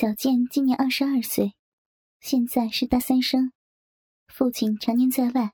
[0.00, 1.52] 小健今年二十二岁，
[2.22, 3.52] 现在是大三生。
[4.28, 5.52] 父亲常年在外，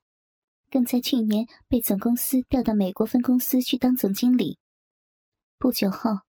[0.71, 4.61] 更在去年被总公司调到美国分公司去当总经理。
[5.59, 6.21] 不久后，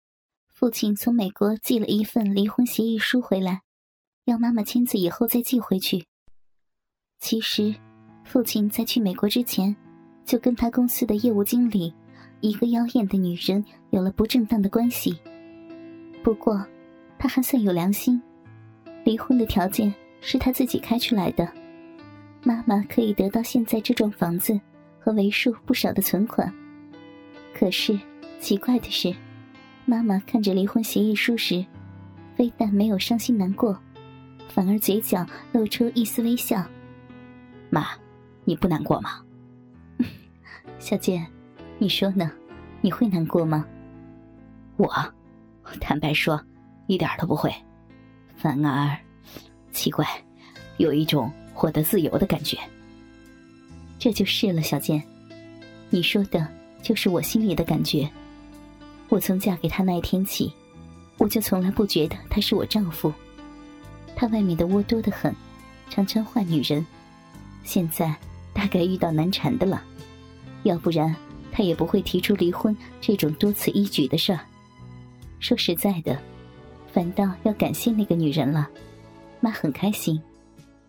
[0.49, 3.61] 父亲从美国寄了一份离婚协议书回来，
[4.25, 6.07] 要妈妈签字以后再寄回去。
[7.21, 7.75] 其实，
[8.25, 9.77] 父亲在去美国之前，
[10.25, 11.93] 就跟他公司的业务经理，
[12.41, 15.21] 一个妖艳的女人有了不正当的关系。
[16.25, 16.67] 不过，
[17.19, 18.21] 他还算有良心，
[19.05, 21.49] 离婚的条件是他自己开出来的，
[22.43, 24.59] 妈妈可以得到现在这幢房子
[24.99, 26.53] 和为数不少的存款。
[27.55, 27.99] 可是
[28.39, 29.15] 奇怪的是，
[29.85, 31.65] 妈妈看着离婚协议书时，
[32.37, 33.79] 非但没有伤心难过，
[34.49, 36.65] 反而嘴角露出一丝微笑。
[37.71, 37.87] 妈，
[38.45, 39.23] 你不难过吗？
[40.79, 41.27] 小健，
[41.79, 42.31] 你说呢？
[42.83, 43.67] 你会难过吗？
[44.77, 44.87] 我，
[45.81, 46.41] 坦白说。
[46.87, 47.53] 一点都不会，
[48.37, 48.97] 反而
[49.73, 50.07] 奇怪，
[50.77, 52.59] 有一种获得自由的感觉。
[53.99, 55.03] 这就是了，小健，
[55.91, 56.47] 你说的
[56.83, 58.09] 就是我心里的感觉。
[59.09, 60.53] 我从嫁给他那一天起，
[61.19, 63.13] 我就从来不觉得他是我丈夫。
[64.15, 65.35] 他外面的窝多得很，
[65.91, 66.85] 常常换女人。
[67.65, 68.15] 现在
[68.53, 69.83] 大概遇到难缠的了，
[70.63, 71.15] 要不然
[71.51, 74.41] 他也不会提出离婚这种多此一举的事儿。
[75.41, 76.17] 说实在的。
[76.97, 78.71] 反倒要感谢那个女人了，
[79.41, 80.19] 妈很开心。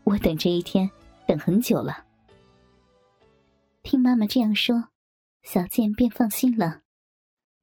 [0.05, 0.89] 我等这一天
[1.27, 2.05] 等很久了。
[3.83, 4.87] 听妈妈这样说，
[5.43, 6.83] 小健便放心了，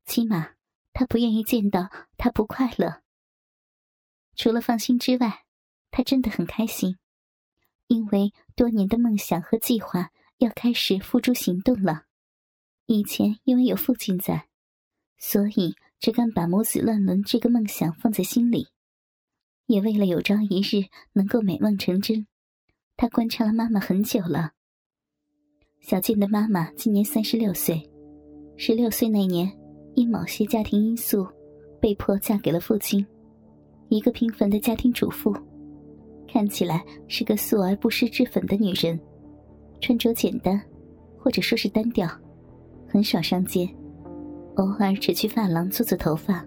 [0.04, 0.50] 起码
[0.92, 3.00] 他不愿意见到他不快乐。
[4.36, 5.46] 除了放心之外，
[5.90, 6.98] 他真的很开心，
[7.86, 12.02] 因为多年的梦想和计划要开始付诸行动了。
[12.84, 14.48] 以前因为有父亲在，
[15.16, 15.74] 所以。
[16.05, 18.66] 只敢把母子乱伦这个梦想放在心里，
[19.64, 22.27] 也为了有朝一日能够美梦成真，
[22.94, 24.50] 他观察了妈妈很久了。
[25.80, 27.90] 小健的妈妈今年三十六岁，
[28.58, 29.51] 十六岁那年
[29.95, 31.27] 因某些家庭因素，
[31.80, 33.07] 被迫嫁给了父亲，
[33.89, 35.34] 一个平凡的家庭主妇，
[36.28, 39.01] 看起来是个素而不施脂粉的女人，
[39.80, 40.61] 穿着简单，
[41.18, 42.07] 或者说是单调，
[42.86, 43.67] 很少上街。
[44.56, 46.44] 偶尔只去发廊做做头发，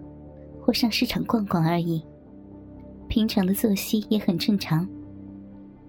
[0.60, 2.02] 或上市场逛逛而已。
[3.08, 4.88] 平常的作息也很正常。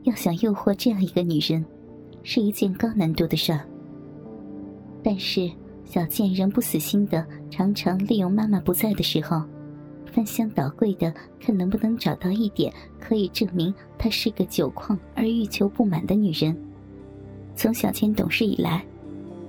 [0.04, 1.64] 要想诱惑这样一个女人，
[2.24, 3.62] 是一件高难度的事儿。
[5.04, 5.50] 但是
[5.86, 9.42] 小健仍不死心的，常常利用妈妈不在的时候，
[10.06, 16.56] 翻箱倒柜的看能不能找到一点可以证明她是个酒矿而欲求不满的女人。
[17.56, 18.86] 从小健懂事以来，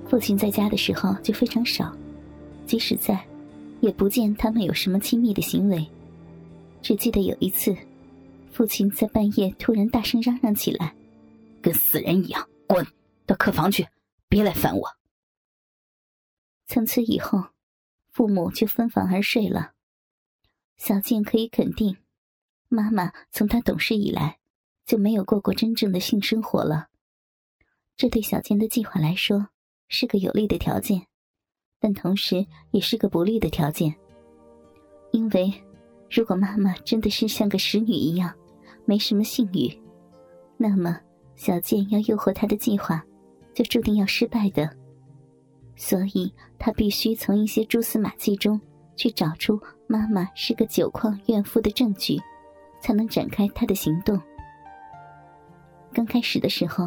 [0.07, 1.93] 父亲在家的时候就非常少。
[2.71, 3.27] 即使在，
[3.81, 5.85] 也不见他们有什么亲密的行为。
[6.81, 7.77] 只记得有一次，
[8.53, 10.95] 父亲在半夜突然大声嚷嚷起来
[11.61, 12.87] ：“跟死人一样，滚
[13.27, 13.89] 到客房去，
[14.29, 14.89] 别来烦我。”
[16.69, 17.47] 从此以后，
[18.13, 19.73] 父母就分房而睡了。
[20.77, 21.97] 小健可以肯定，
[22.69, 24.39] 妈妈从他懂事以来
[24.87, 26.87] 就没有过过真正的性生活了。
[27.97, 29.49] 这对小健的计划来说
[29.89, 31.10] 是个有利的条件。
[31.81, 33.95] 但同时也是个不利的条件，
[35.13, 35.53] 因为
[36.11, 38.33] 如果妈妈真的是像个使女一样，
[38.85, 39.75] 没什么性欲，
[40.57, 41.01] 那么
[41.37, 43.03] 小健要诱惑她的计划
[43.55, 44.69] 就注定要失败的。
[45.75, 48.61] 所以他必须从一些蛛丝马迹中
[48.97, 52.21] 去找出妈妈是个酒矿怨妇的证据，
[52.83, 54.21] 才能展开他的行动。
[55.95, 56.87] 刚开始的时候，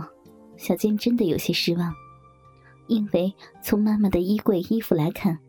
[0.56, 1.92] 小健真的有些失望。
[2.88, 5.39] 因为从妈妈的衣柜衣服来看，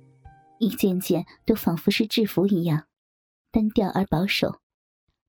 [0.58, 2.86] 一件件都仿佛是制服一样，
[3.50, 4.60] 单调而保守。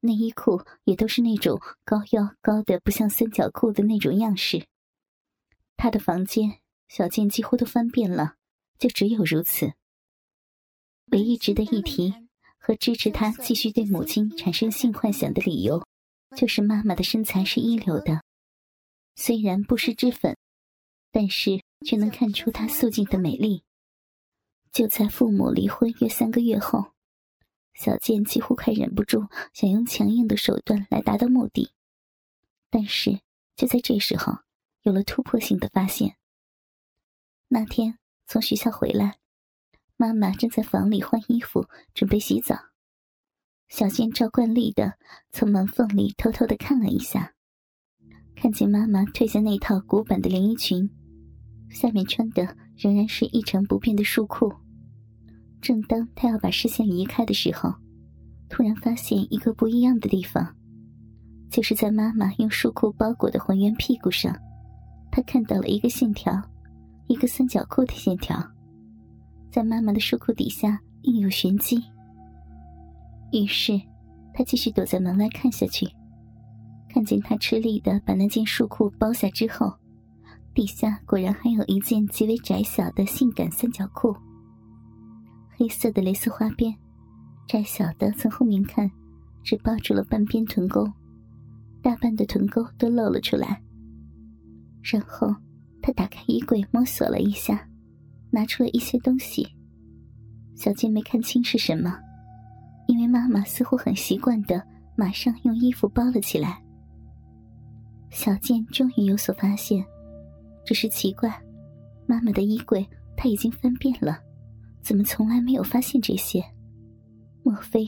[0.01, 4.67] 内衣裤也都是那种高腰高的不像三角裤的那种样式。
[5.75, 8.35] 他的房间，小健几乎都翻遍了，
[8.77, 9.73] 就只有如此。
[11.11, 12.13] 唯一值得一提
[12.59, 15.83] 和支持他继续对母亲产生性幻想的理由，
[16.37, 18.21] 就是妈妈的身材是一流的，
[19.15, 20.37] 虽然不施脂粉，
[21.11, 21.61] 但是。
[21.85, 23.63] 却能看出她素净的美丽。
[24.71, 26.93] 就在父母离婚约三个月后，
[27.73, 31.71] 小健几乎快忍不住想用强硬的手段来达到目的。
[32.69, 33.21] 但是
[33.55, 34.33] 就在这时候，
[34.81, 36.17] 有了突破性的发现。
[37.47, 39.19] 那天从学校回来，
[39.95, 42.57] 妈妈正在房里换衣服，准备洗澡。
[43.69, 44.97] 小健照惯例的
[45.31, 47.33] 从门缝里偷偷的看了一下，
[48.35, 50.89] 看见妈妈褪下那套古板的连衣裙。
[51.69, 54.51] 下面穿的仍然是一成不变的束裤。
[55.61, 57.73] 正当他要把视线移开的时候，
[58.49, 60.55] 突然发现一个不一样的地方，
[61.49, 64.35] 就是在妈妈用束裤包裹的浑圆屁股上，
[65.11, 66.39] 他看到了一个线条，
[67.07, 68.37] 一个三角裤的线条，
[69.51, 71.81] 在妈妈的束裤底下另有玄机。
[73.31, 73.81] 于是，
[74.33, 75.87] 他继续躲在门外看下去，
[76.89, 79.73] 看见他吃力的把那件束裤包下之后。
[80.55, 84.15] 底下果然还有一件极为窄小的性感三角裤，
[85.57, 86.73] 黑色的蕾丝花边，
[87.45, 88.89] 窄小的从后面看，
[89.43, 90.89] 只包住了半边臀沟，
[91.83, 93.61] 大半的臀沟都露了出来。
[94.81, 95.27] 然后
[95.81, 97.67] 他打开衣柜摸索了一下，
[98.31, 99.45] 拿出了一些东西。
[100.55, 101.99] 小健没看清是什么，
[102.87, 104.65] 因为妈妈似乎很习惯的
[104.95, 106.63] 马上用衣服包了起来。
[108.09, 109.85] 小健终于有所发现。
[110.65, 111.29] 只是奇怪，
[112.07, 112.85] 妈妈的衣柜
[113.15, 114.19] 他已经翻遍了，
[114.81, 116.43] 怎么从来没有发现这些？
[117.43, 117.85] 莫非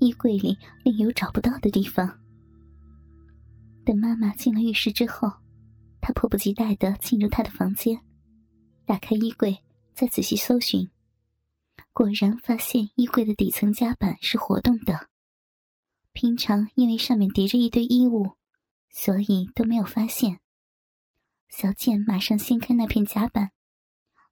[0.00, 2.18] 衣柜里另有找不到的地方？
[3.84, 5.30] 等妈妈进了浴室之后，
[6.00, 8.00] 他迫不及待的进入她的房间，
[8.84, 9.58] 打开衣柜，
[9.94, 10.90] 再仔细搜寻，
[11.92, 15.08] 果然发现衣柜的底层夹板是活动的。
[16.12, 18.32] 平常因为上面叠着一堆衣物，
[18.90, 20.40] 所以都没有发现。
[21.48, 23.50] 小倩马上掀开那片甲板，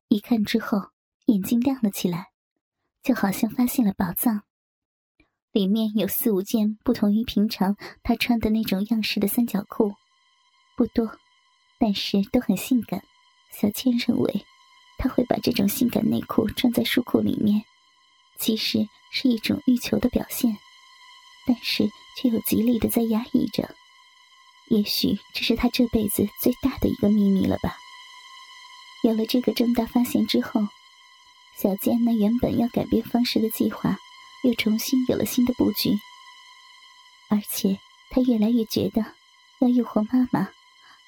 [0.08, 0.90] 一看之后，
[1.26, 2.28] 眼睛亮了起来，
[3.02, 4.42] 就好像发现了宝藏。
[5.52, 9.94] 里面有四五件不同于平常他穿的那种样式的三角裤，
[10.76, 11.16] 不多，
[11.78, 13.02] 但是都很性感。
[13.52, 14.44] 小倩认为，
[14.98, 17.62] 他会把这种性感内裤装在束裤里面，
[18.38, 20.54] 其实是一种欲求的表现，
[21.46, 21.88] 但是
[22.20, 23.74] 却又极力的在压抑着。
[24.68, 27.76] 也许这是他这辈子最大的一个秘密了吧。
[29.02, 30.62] 有了这个重大发现之后，
[31.58, 33.98] 小健那原本要改变方式的计划，
[34.42, 35.90] 又重新有了新的布局。
[37.28, 37.78] 而且
[38.10, 39.04] 他越来越觉得，
[39.60, 40.50] 要诱惑妈妈，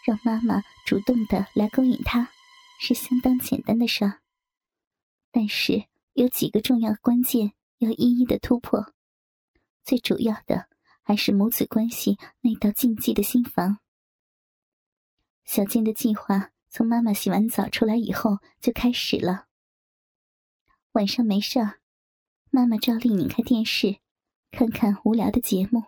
[0.05, 2.31] 让妈妈主动的来勾引他，
[2.79, 4.21] 是相当简单的事儿。
[5.33, 8.93] 但是有几个重要关键要一一的突破，
[9.85, 10.69] 最主要的。
[11.07, 13.79] 还是母子关系那道禁忌的心房。
[15.45, 19.47] 小健的计划从妈妈洗完澡出来以后就开始了。
[20.95, 21.79] 晚上没事儿，
[22.51, 24.01] 妈妈照例拧开电视，
[24.51, 25.85] 看看无聊的节目。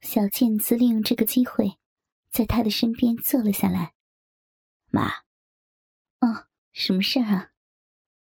[0.00, 1.76] 小健则利用这个机会，
[2.30, 3.92] 在他的身边坐了下来。
[4.86, 5.08] 妈，
[6.20, 7.50] 哦，什么事儿啊？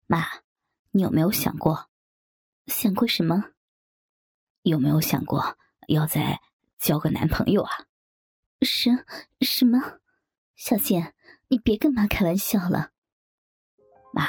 [0.06, 0.26] 妈，
[0.92, 1.90] 你有没有想过？
[2.66, 3.54] 想过什么？
[4.64, 5.58] 有没有想过？
[5.94, 6.40] 要再
[6.80, 7.72] 交个男朋友啊？
[8.62, 8.92] 什
[9.42, 9.80] 什么？
[10.56, 11.14] 小健，
[11.48, 12.90] 你别跟妈开玩笑了。
[14.14, 14.28] 妈，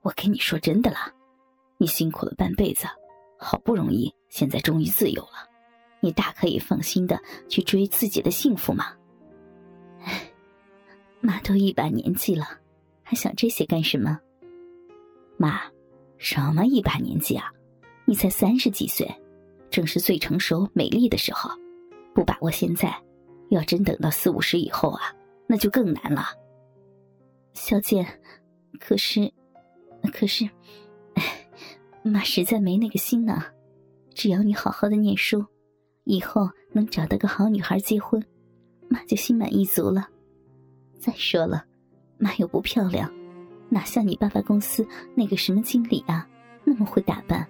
[0.00, 1.12] 我跟你说真的了，
[1.76, 2.86] 你辛苦了半辈子，
[3.38, 5.48] 好不容易现在终于自由了，
[6.00, 8.96] 你大可以放心的去追自己的幸福嘛。
[10.02, 10.32] 哎，
[11.20, 12.46] 妈都一把年纪了，
[13.02, 14.18] 还想这些干什么？
[15.36, 15.60] 妈，
[16.16, 17.52] 什么一把年纪啊？
[18.06, 19.06] 你才三十几岁。
[19.70, 21.50] 正是最成熟美丽的时候，
[22.14, 22.94] 不把握现在，
[23.50, 25.14] 要真等到四五十以后啊，
[25.46, 26.26] 那就更难了。
[27.54, 28.06] 小姐，
[28.80, 29.32] 可是，
[30.12, 30.48] 可是，
[32.02, 33.44] 妈实在没那个心呢。
[34.14, 35.44] 只要你好好的念书，
[36.04, 38.24] 以后能找到个好女孩结婚，
[38.88, 40.08] 妈就心满意足了。
[40.98, 41.64] 再说了，
[42.18, 43.12] 妈又不漂亮，
[43.68, 46.28] 哪像你爸爸公司那个什么经理啊，
[46.64, 47.46] 那么会打扮。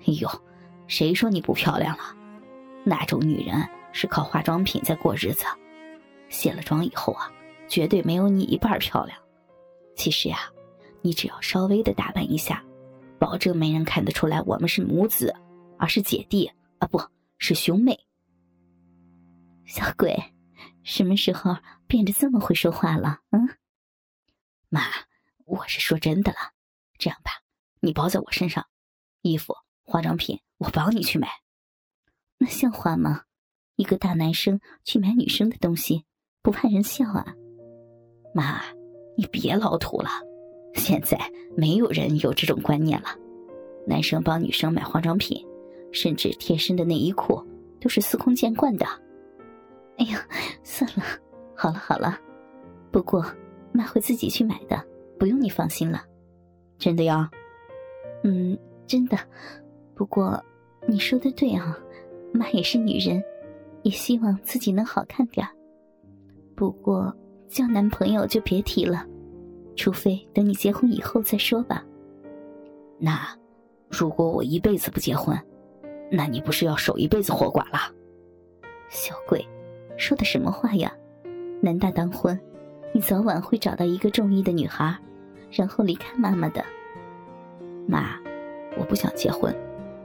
[0.00, 0.28] 哎呦！
[0.86, 2.04] 谁说你不漂亮了？
[2.84, 5.44] 那种女人是靠化妆品在过日子，
[6.28, 7.32] 卸了妆以后啊，
[7.68, 9.18] 绝对没有你一半漂亮。
[9.96, 10.50] 其实呀，
[11.00, 12.62] 你只要稍微的打扮一下，
[13.18, 15.34] 保证没人看得出来我们是母子，
[15.78, 17.00] 而是姐弟啊，不
[17.38, 17.98] 是兄妹。
[19.64, 20.14] 小鬼，
[20.82, 23.20] 什么时候变得这么会说话了？
[23.30, 23.48] 嗯，
[24.68, 24.82] 妈，
[25.46, 26.52] 我是说真的了。
[26.98, 27.30] 这样吧，
[27.80, 28.66] 你包在我身上，
[29.22, 30.40] 衣服、化妆品。
[30.58, 31.28] 我帮你去买，
[32.38, 33.22] 那像话吗？
[33.76, 36.04] 一个大男生去买女生的东西，
[36.42, 37.34] 不怕人笑啊？
[38.32, 38.62] 妈，
[39.16, 40.08] 你别老土了，
[40.74, 41.18] 现在
[41.56, 43.08] 没有人有这种观念了。
[43.86, 45.44] 男生帮女生买化妆品，
[45.92, 47.44] 甚至贴身的内衣裤，
[47.80, 48.86] 都是司空见惯的。
[49.98, 50.26] 哎呀，
[50.62, 51.02] 算了，
[51.54, 52.18] 好了好了，
[52.90, 53.26] 不过
[53.72, 54.82] 妈会自己去买的，
[55.18, 56.02] 不用你放心了。
[56.78, 57.28] 真的呀？
[58.22, 59.18] 嗯，真的。
[59.94, 60.42] 不过。
[60.86, 61.74] 你说的对啊，
[62.30, 63.24] 妈也是女人，
[63.84, 65.48] 也希望自己能好看点
[66.54, 67.10] 不过
[67.48, 69.02] 交男朋友就别提了，
[69.76, 71.82] 除非等你结婚以后再说吧。
[72.98, 73.26] 那
[73.88, 75.34] 如果我一辈子不结婚，
[76.10, 77.90] 那你不是要守一辈子活寡了？
[78.90, 79.42] 小鬼，
[79.96, 80.92] 说的什么话呀？
[81.62, 82.38] 男大当婚，
[82.92, 84.94] 你早晚会找到一个中意的女孩，
[85.50, 86.62] 然后离开妈妈的。
[87.88, 88.20] 妈，
[88.76, 89.50] 我不想结婚，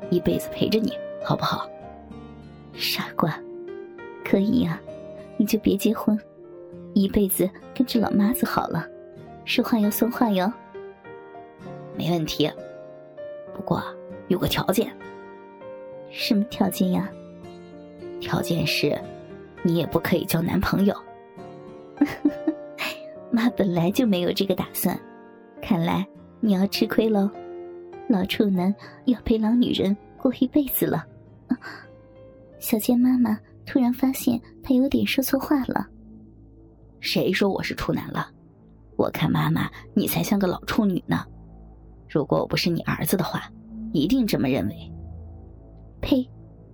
[0.09, 1.69] 一辈子陪着你，好不好？
[2.73, 3.37] 傻瓜，
[4.23, 4.79] 可以呀，
[5.37, 6.17] 你就别结婚，
[6.93, 8.87] 一辈子跟着老妈子好了。
[9.45, 10.51] 说话要算话哟。
[11.97, 12.49] 没问题，
[13.53, 13.83] 不过
[14.27, 14.89] 有个条件。
[16.09, 17.09] 什么条件呀？
[18.19, 18.99] 条件是，
[19.63, 20.95] 你也不可以交男朋友。
[23.31, 24.97] 妈本来就没有这个打算，
[25.61, 26.05] 看来
[26.39, 27.29] 你要吃亏喽。
[28.09, 28.73] 老处男
[29.05, 31.05] 要陪老女人过一辈子了。
[32.57, 35.87] 小贱妈妈突然发现她有点说错话了。
[36.99, 38.27] 谁说我是处男了？
[38.95, 41.23] 我看妈妈你才像个老处女呢。
[42.09, 43.43] 如果我不是你儿子的话，
[43.93, 44.91] 一定这么认为。
[46.01, 46.27] 呸！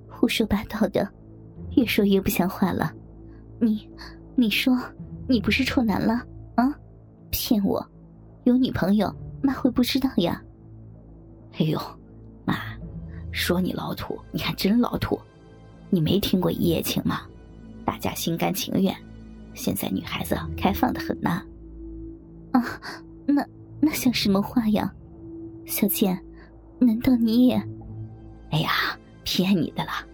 [0.10, 1.06] 胡说八道的，
[1.76, 2.94] 越说越不像话了。
[3.60, 3.90] 你，
[4.36, 4.74] 你说
[5.28, 6.14] 你不是处男了
[6.56, 6.74] 啊？
[7.30, 7.86] 骗我！
[8.46, 10.42] 有女朋友，妈会不知道呀？
[11.58, 11.80] 哎呦，
[12.46, 12.56] 妈，
[13.32, 15.20] 说你老土，你还真老土。
[15.90, 17.22] 你没听过一夜情吗？
[17.86, 18.96] 大家心甘情愿。
[19.54, 21.42] 现在女孩子开放的很呐。
[22.52, 22.82] 啊，
[23.26, 23.46] 那
[23.80, 24.94] 那像什么话呀？
[25.66, 26.22] 小倩，
[26.80, 27.56] 难道你也？
[28.52, 28.70] 哎呀！
[29.28, 30.06] 骗你的啦，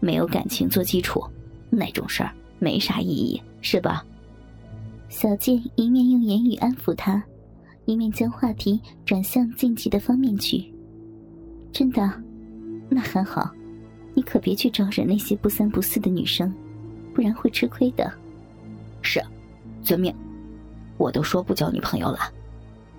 [0.00, 1.22] 没有感情做基础，
[1.70, 4.04] 那种事儿没啥意义，是吧？
[5.08, 7.22] 小健一面用言语安抚他，
[7.84, 10.74] 一面将话题转向禁忌的方面去。
[11.72, 12.22] 真的？
[12.88, 13.50] 那还好，
[14.14, 16.52] 你可别去招惹那些不三不四的女生，
[17.14, 18.10] 不然会吃亏的。
[19.02, 19.22] 是，
[19.82, 20.14] 遵命。
[20.96, 22.18] 我都说不交女朋友了，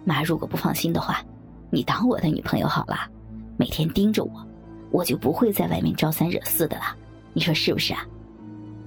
[0.05, 1.21] 妈如果不放心的话，
[1.69, 3.09] 你当我的女朋友好了，
[3.57, 4.45] 每天盯着我。
[4.91, 6.95] 我就不会在外面招三惹四的了，
[7.33, 8.07] 你说是不是啊？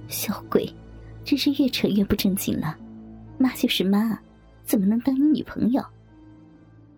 [0.07, 0.67] 小鬼，
[1.23, 2.75] 真是越扯越不正经了。
[3.37, 4.19] 妈就是妈，
[4.63, 5.81] 怎么能当你女朋友？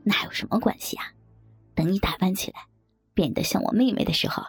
[0.04, 1.06] 那有什么关系啊？
[1.76, 2.62] 等你打扮起来，
[3.16, 4.44] 变得像我妹妹的时候，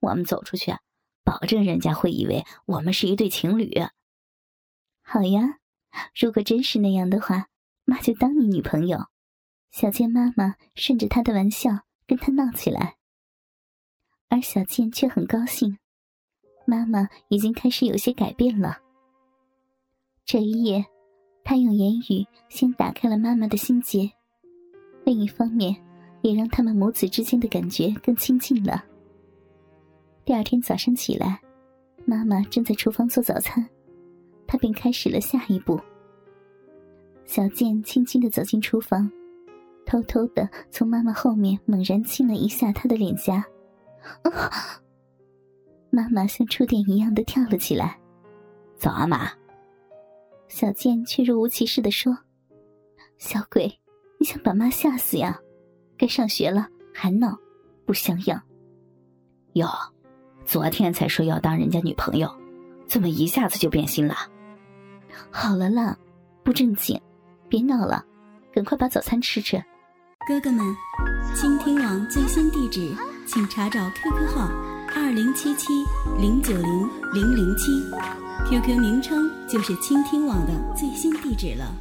[0.00, 0.72] 我们走出去，
[1.24, 3.82] 保证人家会以为我们是一对情侣。
[5.02, 5.58] 好呀，
[6.18, 7.48] 如果真是那样的话，
[7.84, 9.08] 妈就当你女朋友。
[9.70, 12.96] 小倩妈妈顺着他的玩笑跟他闹起来。
[14.28, 15.78] 而小倩却很高兴，
[16.66, 18.78] 妈妈已经开始有些改变了。
[20.24, 20.84] 这一夜，
[21.44, 24.10] 他用言语先打开了妈妈的心结，
[25.04, 25.76] 另一方面，
[26.26, 28.82] 也让他们母子之间的感觉更亲近了。
[30.24, 31.40] 第二天早上起来，
[32.04, 33.64] 妈妈正在厨房做早餐，
[34.44, 35.80] 他便开始了下一步。
[37.26, 39.08] 小健轻轻的走进厨房，
[39.84, 43.44] 偷偷的从妈妈后面猛然亲了一下她的脸颊。
[45.90, 47.96] 妈妈像触电一样的跳了起来。
[48.76, 49.30] 早啊，妈。
[50.48, 52.16] 小健却若无其事的说
[53.18, 53.80] ：“小鬼，
[54.18, 55.40] 你想把妈吓死呀？
[55.96, 57.38] 该上学了还闹，
[57.84, 58.40] 不像样。”
[59.54, 59.68] 哟，
[60.44, 62.30] 昨天才说要当人家女朋友，
[62.86, 64.14] 怎么一下子就变心了？
[65.30, 65.96] 好了啦，
[66.42, 67.00] 不正经，
[67.48, 68.04] 别闹了，
[68.52, 69.56] 赶快把早餐吃吃。
[70.28, 70.64] 哥哥们，
[71.34, 72.94] 倾听网最新地址。
[73.26, 74.48] 请查找 QQ 号
[74.94, 75.72] 二零七七
[76.16, 77.72] 零九零零零七
[78.48, 81.74] ，QQ 名称就是倾听网的最新地址了。